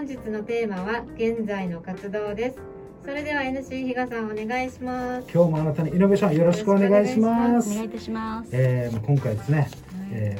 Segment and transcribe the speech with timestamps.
[0.00, 2.56] 本日のテーマは現在の活動です。
[3.04, 5.28] それでは NC 比嘉さんお願いします。
[5.30, 7.70] 今日もあなたにイノベーションよろしくお願いします。
[7.70, 8.48] お願いいたします。
[8.50, 9.68] えー今回ですね、
[10.10, 10.38] え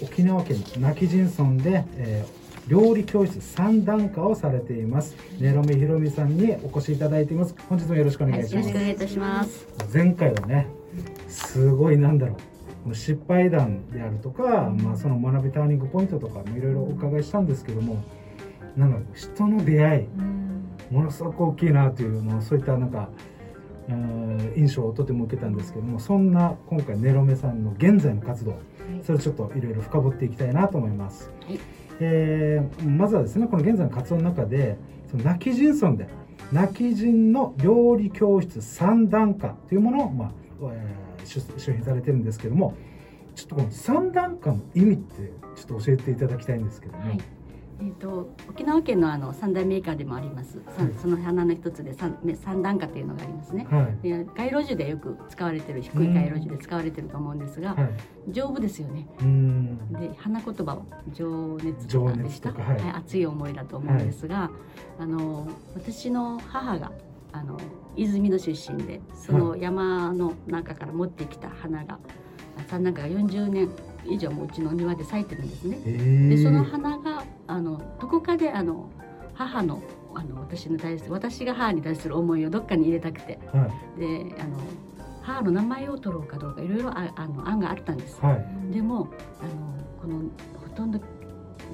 [0.00, 5.14] ー沖縄県今帰仁村で、えー料理教室3段階をされています。
[5.38, 7.54] ねろみひろみさんにお越しいただいています。
[7.68, 9.68] 本日もよろしくお願はいい、します、よろしくお願いいたします。
[9.94, 10.66] 前回はね
[11.28, 12.36] すごいなんだろ
[12.88, 12.92] う。
[12.96, 18.02] 失敗談であるとか、まあ、その学びターニングポイントとかもいろいろお伺いしたんですけども
[18.76, 20.06] なんだろう人の出会い
[20.92, 23.08] ものすごく大きいなというもうそういったなんか
[23.88, 28.56] うん印象をとても受けたんですけどもそんな今回ネロメさんの現在の活動
[29.02, 31.30] それをちょっといろいろ深掘っていきたいなと思います。
[31.46, 31.58] はい
[32.00, 34.76] えーまずはですねこの現在の活動の中で
[35.10, 36.08] その泣き人村で
[36.50, 40.30] 泣き人の料理教室3段階というものを、まあ
[40.72, 42.74] えー出出品されてるんですけども
[43.36, 47.20] ちょっとこの3段階の意味ってちょっと教えていただきたいんですけども、はい。
[47.80, 50.60] えっ、と沖縄県のあの三大メーカーでもあります。
[50.76, 53.66] さはいその花の一つで三ね三段化というのがありますね。
[53.70, 57.90] はいで街路樹でよく使われてる低い街路樹で使われてると思うんですが、はい
[58.28, 59.06] 丈夫ですよね。
[59.98, 62.52] で花言葉は情熱と情かでした。
[62.52, 64.50] はい熱い思いだと思うんですが、
[64.98, 66.92] あの私の母が
[67.32, 67.58] あの
[67.96, 71.98] 泉の出身でその山の中から持ってきた花が、
[72.68, 73.68] 三段階が40年
[74.06, 75.78] 以上もうちの庭で咲いてるんですね。
[75.84, 77.11] えーでその花が
[77.46, 78.88] あのどこかであの
[79.34, 79.82] 母の
[80.14, 83.38] あの私に対する私が母に対する思いをどっかに入れたくて。
[83.52, 84.00] はい。
[84.00, 84.58] であの
[85.22, 88.20] 母の名前を取ろうかどうかいろいろああの案があったんです。
[88.20, 88.74] はい。
[88.74, 89.08] でも
[89.40, 90.28] あのこの
[90.60, 91.00] ほとんど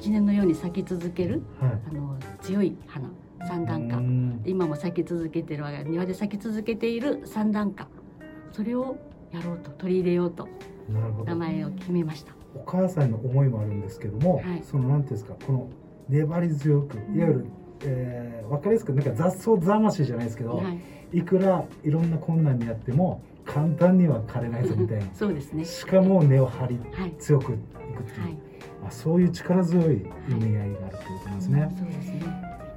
[0.00, 1.80] 一年のように咲き続けるはい。
[1.90, 3.08] あの強い花
[3.46, 3.98] 三段花。
[4.00, 4.42] ん。
[4.46, 7.88] 今も咲き続けてるわけ庭で咲き続けている三段花。
[8.50, 8.96] それを
[9.30, 10.48] やろうと取り入れようと
[11.24, 12.32] 名前を決めました。
[12.54, 14.62] お母さんの思いもあるんですけども、はい。
[14.62, 15.70] そのなんていうんですかこの
[16.08, 17.46] 粘り強くいわゆる、
[17.84, 20.62] えー、分かりやすくなんか雑草魂じゃないですけど、は
[21.12, 25.06] い、い、くらいろんな困難にあっても簡単には枯れないぞみたいな。
[25.14, 25.64] そうですね。
[25.64, 27.12] しかも根を張りはい。
[27.18, 28.38] 強くいくっていう、はい、
[28.88, 31.72] あそういう力強い意味合いがあるということなんですね。
[31.76, 32.20] そうですね。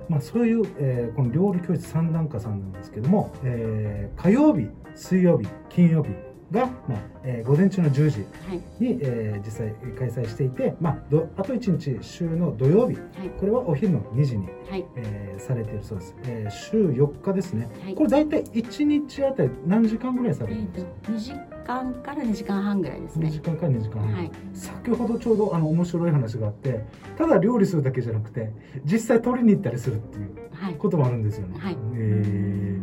[0.09, 6.09] まあ、そういう、えーこの料理教室三段階さんなんですけども、えー火曜日水曜日金曜日
[6.51, 17.67] が、まあえー午前中の10時はい、に、えー実際開催していて、まあ、どあと1日週の土曜日はい、これはお昼の2時に、はい、えーされているそうです、えー週4日ですね。
[17.83, 17.95] はい。
[17.95, 18.03] こ。
[18.03, 21.33] れ大体1日あたり何時間ぐらいされるんですか、と二時
[21.65, 23.39] 間から二時間半ぐらいです2ね時。
[23.39, 26.85] 間から2時間半、はい、先ほどちょうどあの面白い話があって
[27.17, 28.51] ただ料理するだけじゃなくて
[28.85, 31.77] 実際取りに行ったりするっていうはい、こともあるんですよね、はい。
[31.93, 32.79] え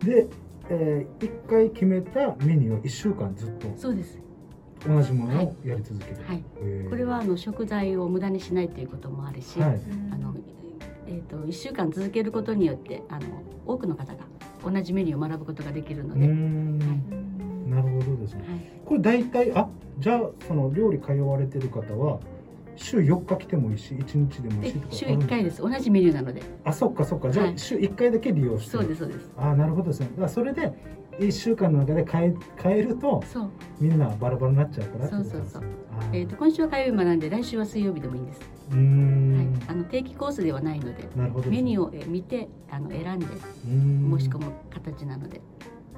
[0.00, 0.04] ー。
[0.06, 0.26] で、
[0.70, 4.18] え1回決めたメニューを1週間ずっとそうです。
[4.86, 6.90] 同じものをやり続ける、はい、えー。
[6.90, 9.80] これはあの食材を無駄にしないということもあるし、はい。
[10.12, 10.34] あの
[11.06, 14.24] えっ、と一週間続けることによってあの多くの方が
[14.62, 16.78] 同じメニューを学ぶことができるので、うーん。
[17.70, 18.44] なるほどですね。
[18.46, 22.20] はい、これ大体あじゃあその料理通われてる方は
[22.76, 25.62] 週4日来てもいいし1日でもいいしでとか週一回です。
[25.62, 27.30] 同じメニューなので、あそっかそっか。
[27.30, 27.58] じゃあはい。
[27.58, 29.30] 週1回だけ利用してそうですそうです。
[29.36, 30.08] あなるほどですね。
[30.10, 30.72] だからそれで
[31.18, 35.62] 1週間の中で変え変えるとそう、みんなバラバラになっちゃうからそうそうそう。
[36.12, 38.40] えっ、と今週は火曜日学んで来週は水曜日でもいいんです。
[38.72, 41.56] うーん、はい、あの定期コースではないので、なるほどね。
[41.58, 44.18] メニューをえ見てあの選んでうーん。
[44.18, 45.40] 申し込む形なので、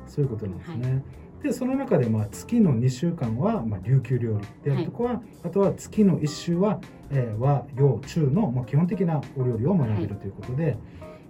[0.06, 1.02] そういうことなんですね。
[1.42, 6.80] でその中でまあ月の2週間はまあ琉球料理であるとこは、あとは月の1週は、
[7.10, 10.76] えー和洋中のまあ基本的なお料理を学べるということで,、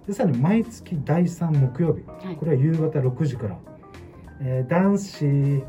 [0.07, 2.35] でさらに毎月第3木曜日はい。
[2.35, 3.57] これは夕方6時から、
[4.41, 5.63] えー男子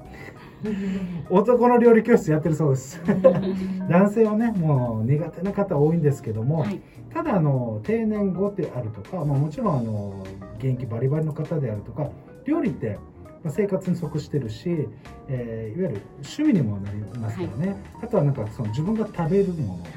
[1.31, 3.01] 男の料理教室やってるそうです。
[3.89, 6.81] 男性はねもう苦手な方多いんですけども、はい、
[7.13, 10.25] ただあの定年後であるとか、まあ、もちろんあの
[10.59, 12.09] 現役バリバリの方であるとか
[12.45, 12.99] 料理って
[13.45, 14.89] まあ生活に即してるし、
[15.29, 19.89] えーいわゆる趣味にもなりますからね、あとはなんかその自分が食べるもの、は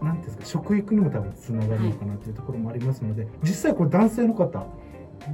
[0.00, 4.66] い、なんていうんですか食育にも多分つながるのかなというところもありますので、実際これ男性の方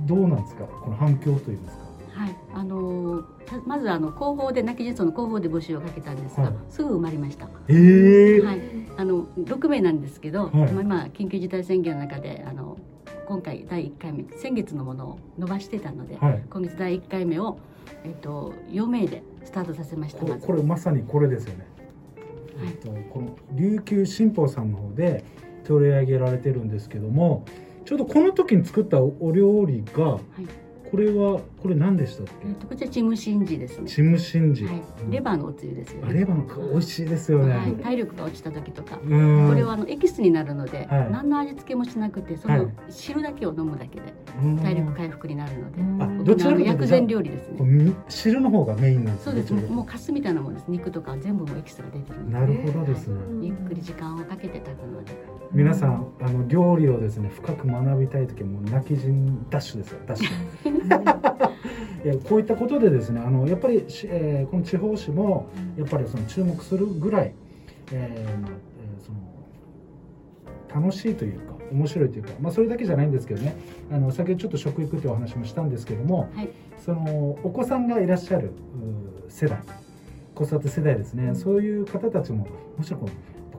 [0.07, 1.91] どうなんですかこの反響といいますか？
[2.13, 6.55] はい、あのーたまずあの広報で泣き人村の広報で募集をかけたんですが、はい。
[6.69, 7.49] すぐ埋まりました。
[7.69, 8.45] えー。
[8.45, 8.61] はい、
[8.97, 10.73] あの6名なんですけど、はい。
[10.73, 12.70] まあ今緊急事態宣言の中であの
[13.31, 16.43] 今回第1回目先月のものを伸ばしてたので、はい。
[16.51, 17.59] 今月第1回目を、
[18.03, 20.27] えっと、4名でスタートさせました。
[20.27, 21.65] これまさにこれですよね。
[22.59, 22.69] はい。
[22.71, 25.23] えっと、この琉球新報さんの方で
[25.63, 27.45] 取り上げられてるんですけども
[27.85, 30.21] ちょうどこの時に作ったおお料理がはい、
[30.91, 32.49] これはこれ何でしたっけ？
[32.49, 33.87] えっとこちらチムシンジですね。
[33.89, 36.21] チムシンジ、はい、レバーのおつゆですよあね。
[36.21, 38.99] レバーの美味しいですよね、はい、体力が落ちた時とか。
[39.05, 39.49] うん。
[39.49, 41.11] これはあのエキスになるので、はい。
[41.13, 42.61] 何の味付けもしなくてそはい。
[42.61, 44.57] の汁だけを飲むだけでうん。
[44.59, 47.57] 体力回復になるので、あうんどちらかというと薬膳料理ですね。
[47.61, 49.53] み汁の方がメインなんですそうです。
[49.53, 50.65] もうカスみたいなもんです。
[50.69, 55.13] 肉とか全部もうエキスが出てるなるほどですね、ゆっくり時間をかけて炊くので。
[55.53, 61.50] 皆さんあの料理をですね深く学びたい時はもう泣き人ダッシュですよダッシュ
[62.05, 67.35] いやこういったことでですねあのやっぱりし、えーこの地方紙もやっぱりその注目するぐらい、
[67.93, 68.27] え
[69.05, 73.57] その楽しいというか面白いというか、まあ、それだけじゃないんですけどね
[73.93, 76.49] あの先ほどちょっと食育というお話もしたんですけども、はい。
[76.85, 78.53] そのお子さんがいらっしゃる
[79.29, 79.61] 世代
[80.35, 83.09] 子育て世代ですねそういう方たちももちろん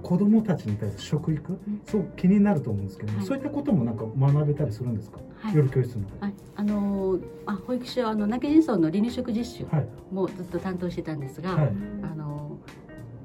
[0.02, 1.60] 子供たちに対する食育？
[1.86, 3.28] すごく気になると思うんですけども、はい。
[3.28, 5.56] そういったこともなんか学べたりするんですか、はい。
[5.56, 9.88] 夜教室のはい、あのーあ保育所あの泣き人村の離乳食実習はい。
[10.12, 11.74] もずっと担当してたんですが、はい。
[12.04, 12.58] あの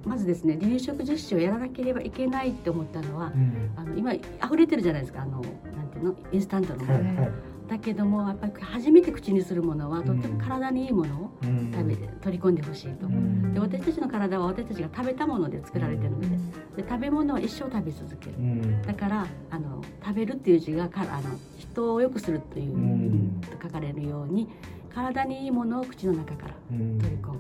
[0.05, 3.71] ーまずですね離乳食実習をやらなければいけないって思ったのはうん。
[3.77, 6.17] あの今溢れてるじゃないですかあのなんていうの？
[6.33, 7.33] インスタントのもの、はいはい
[7.69, 11.73] だけどもやっぱり初めて口にするものはとっても体にいいものをうん。
[11.73, 13.07] 食べて取り込んでほしいと。
[13.09, 13.53] ん。
[13.53, 16.29] で私たちの体は私たちが食べたもので作られてるので
[16.83, 18.37] で食べ物は一生食べ続ける。
[18.39, 18.83] うん。
[18.83, 23.41] だからあの食べるっていう字がかあの人を良くするという、うん。
[23.43, 24.49] と書かれるように
[24.95, 26.99] 体にいいものを口の中からうん。
[26.99, 27.39] 取り込む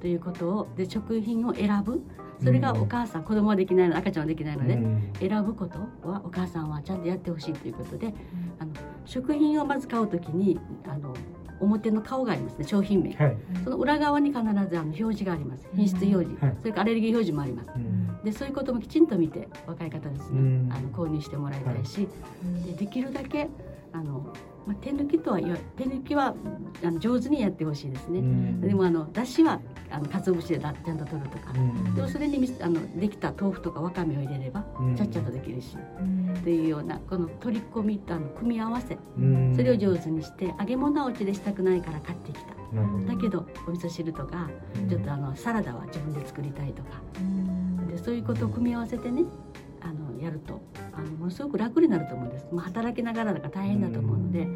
[0.00, 2.02] ということをで食品を選ぶ。
[2.40, 5.12] それがお母さん子供はできないの赤ちゃんはできないので、うん。
[5.18, 8.14] 選ぶことはお母さんはちゃんとやってほしいということで
[8.60, 8.70] あの
[9.08, 11.14] 食品をまず買うときにあの
[11.60, 13.12] 表の顔がありますね商品名。
[13.14, 13.36] はい。
[13.64, 15.66] その裏側に必ずあの表示があります。
[15.74, 16.56] 品質表示、はい。
[16.60, 17.70] それからアレルギー表示もあります。
[17.74, 18.22] うん。
[18.22, 20.68] でそういうこともきちんと見て若い方ですね、うん。
[20.70, 22.06] あの購入してもらいたいし、
[22.66, 23.48] でできるだけ
[23.92, 24.32] あの、
[24.66, 26.34] まあ、手抜きとは言わ手抜きは
[26.84, 28.60] あの上手にやってほしいですね、うん。
[28.60, 31.94] でもあのだしはあの鰹節でだちゃんと取るとか、うん。
[31.94, 34.96] でもそれにみあのできた豆腐とかわかめを入れれば、うん。
[34.96, 35.76] ちゃっちゃとできるし。
[35.76, 38.98] っていうようなこの取り込みとあの組み合わせ。
[39.18, 39.54] うん。
[39.56, 42.54] それを上手にして揚げ物はお家でしたくないから買ってきた。
[43.06, 44.88] だけどお味噌汁とかうん。
[44.88, 47.00] ちょっとあのサラダは自分で作りたいとか。
[47.90, 49.24] でそういうことを組み合わせてね
[50.22, 50.60] やると
[50.92, 54.46] あのものすごく楽になると思うんです、まあ、働きながらだから大変だと思うので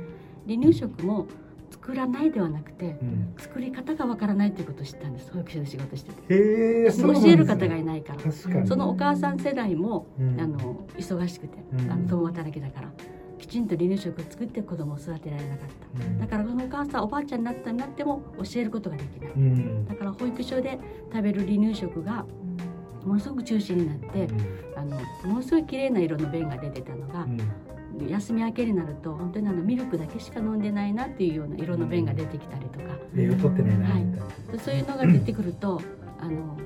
[0.46, 1.26] 離乳食も
[1.72, 3.34] 作らないではなくてうん。
[3.38, 5.32] 作り方がわからないということを知ったんです。
[5.32, 6.92] 保育所で仕事してて。
[6.92, 8.20] 教える方がいないから。
[8.20, 8.68] 確かに。
[8.68, 10.40] そのお母さん世代も、うん。
[10.40, 11.90] あの忙しくて、うん。
[11.90, 12.92] あの共働きだから
[13.38, 15.68] きちんと離乳食を作って子供を育てられなかっ
[15.98, 16.18] た、うん。
[16.20, 19.86] だからそのお母さんおばあちゃんになったになっても教えることができない、うん。
[19.86, 20.78] だから保育所で
[21.10, 22.26] 食べる離乳食が
[23.04, 24.28] ものすごく中心になって、
[24.76, 28.08] あのものすごい綺麗な色の便が出てたのがう、ん。
[28.08, 34.06] 休み明けになると本当にあのミルクだけしか飲んでないなっていうような色の便が出てきたりとか、栄養取ってねえなはい
[34.58, 35.81] そういうのが出てくると、
[36.19, 36.58] あの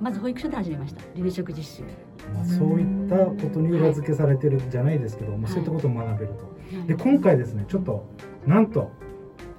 [0.00, 1.02] まず保育所で始めました。
[1.14, 1.82] 離乳食実習。
[2.34, 6.52] まあ、そういったことに裏付けされてるじゃないですけど、まあ、そういったことを学べると。
[6.86, 8.06] で今回ですねちょっと
[8.46, 8.90] なんと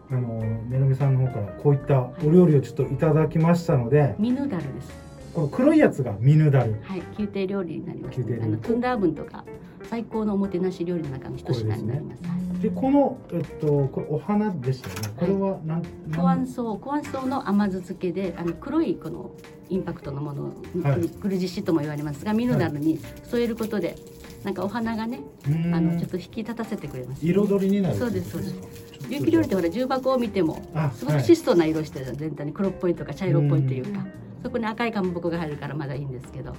[0.09, 4.91] あのめのみさんの方からこういったお料理をちょっといただきましたので、ミヌダルです。
[5.33, 8.53] この黒いやつがミヌダルはい、宮廷料理になります、宮廷料理。
[8.53, 9.43] あのトゥンダーブンとか
[9.89, 12.21] 最高のおもてなし料理の中の一品になります。
[12.61, 15.09] でこの、えっと、これお花でしたよね。
[15.17, 15.83] これはなん、
[16.15, 19.31] コアンソウ、コアンソウの甘酢漬けで、あの黒いこの
[19.69, 21.09] インパクトのものを、はい。
[21.09, 23.97] クルジシとも言われますが、ミヌダルに添えることで、
[24.45, 25.75] なんかお花がね、うん。
[25.75, 27.25] あのちょっと引き立たせてくれます。
[27.25, 28.53] 彩りになるそうですそうです。
[28.53, 34.05] す琉球料理ってほら重箱を見てもあすごく質素な色してる、全体に黒っぽいとか茶色っぽいというか、
[34.43, 36.55] そこに赤いかまぼこが入るからまだいいんですけど、は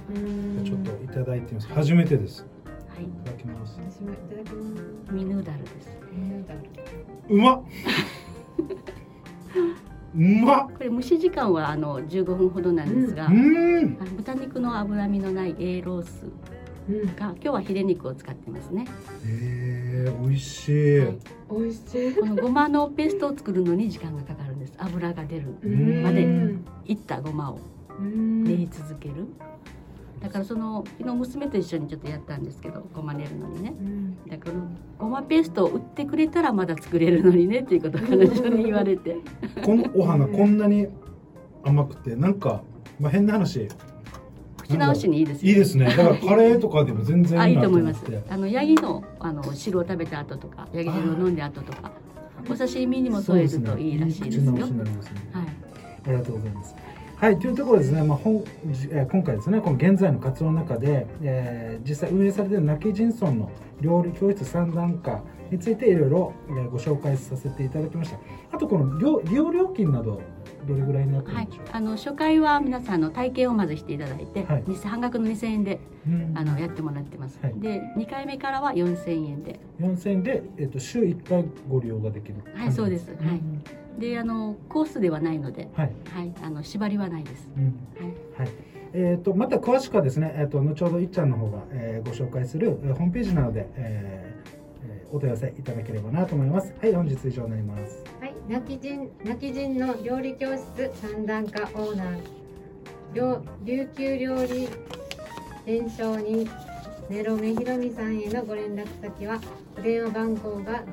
[0.65, 1.67] ちょっといただいてみます。
[1.69, 2.45] 初めてです。
[2.99, 3.79] い、いただきます。
[3.89, 4.63] 私もいただきま
[5.07, 5.13] す。
[5.13, 5.97] ミヌダルです。
[7.29, 7.63] うまっ。
[10.15, 10.71] うまっ。
[10.71, 13.31] これ蒸し時間はあの15分ほどなんですが、うー
[13.81, 16.25] ん豚肉の脂身のない A ロース
[16.87, 17.05] うん。
[17.15, 18.85] が今日はヒレ肉を使ってますね。
[19.25, 21.17] えー、美味しい、はい。
[21.51, 22.15] 美味しい。
[22.15, 24.73] このごまのペーストを作るのに時間がかかるんです。
[24.77, 26.03] 油が出るん。
[26.03, 27.55] までうんいったごまを。
[27.55, 29.27] うん練り続ける。
[30.21, 33.73] だからその昨日娘と一緒にちょっとやったんですけど、ごま練るのにね。
[33.79, 34.55] うんだから
[34.97, 39.17] ごまペーストを売ってくれたらまだ作れるのにねっていうことを彼女に言われて。
[39.63, 40.87] このお花こんなに
[41.63, 42.63] 甘くてなんか、
[42.99, 43.67] まあ、変な話
[44.57, 48.03] 口直しにいいですよいいですねだからカレーとかでも全然あいいなと思います。
[48.29, 51.91] あのヤギのあの汁を食べた後とか、ヤギ汁を飲んだ後とか、
[52.49, 54.51] お刺身にも添えるといいらしいですよ。
[54.51, 54.65] ねね
[55.31, 55.65] はい。
[56.07, 56.75] ありがとうございます
[57.17, 58.43] はい、というところですね、まあ本
[58.91, 68.17] えー今回ですね、この現在の活動の中で、えー実際運営されているナキジンソンの料理教室3段階についていろいろえーご紹介させていただきました。
[68.51, 70.21] あと、この料利用料金など、
[70.67, 74.63] どれぐらいになってるはいんでしょう、あの初回は皆さんあの体験をまずしていただいて、はい。
[74.67, 76.37] に半額の2000円でうん。
[76.37, 77.53] あのやってもらってます、はい。
[77.59, 79.59] で2回目からは4000円で。
[79.79, 83.09] 4000円で、えっと週1回ご利用ができるはいそうです。
[83.09, 83.41] んはい
[83.99, 87.63] であのコースではないので、はい、はい、あの縛りはないです、うん。
[87.63, 88.49] はい、はい。
[88.93, 94.49] えー、とまた詳しくはですね、えー、と後ほどいっちゃんの方が、えーご紹介する、えーホームページなどで、えー
[94.87, 96.73] えーお問い合わせいただければなと思います。
[96.81, 98.03] はい、本日以上になります。
[98.19, 102.19] はい、泣き人泣き人の料理教室三段化オーナー。
[103.13, 104.67] 料琉球料理
[105.65, 106.49] 伝承人
[107.09, 109.39] ネロメヒロミさんへのご連絡先は
[109.77, 110.83] お電話番号が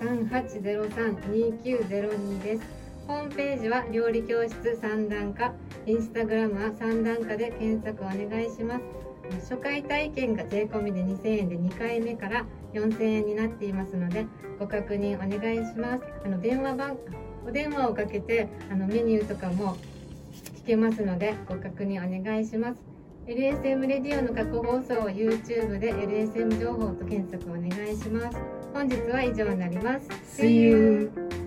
[0.00, 2.62] 070-3803-2902です。
[3.06, 5.52] ホームページは料理教室三段化
[5.86, 8.82] インスタグラムは三段化で検索お願いします。
[9.48, 14.26] 初回体験が税込みで2000円で2回目から4000円になっていますので
[14.58, 16.04] ご確認お願いします。
[16.24, 16.96] あの電話番
[17.46, 19.76] お電話をかけてあのメニューとかも
[20.62, 22.89] 聞けますのでご確認お願いします。
[23.30, 28.36] LSM レディオの過去放送を YouTube で LSM 情報と検索お願いします
[28.74, 30.08] 本日は以上になります
[30.42, 31.39] See you!